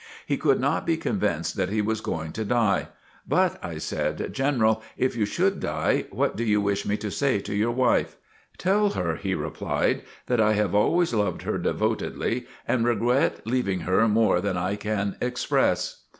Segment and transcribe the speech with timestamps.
[0.25, 2.87] He could not be convinced that he was going to die.
[3.27, 7.37] "But," I said, "General, if you should die, what do you wish me to say
[7.41, 8.15] to your wife?"
[8.57, 14.07] "Tell her," he replied, "that I have always loved her devotedly and regret leaving her
[14.07, 16.01] more than I can express."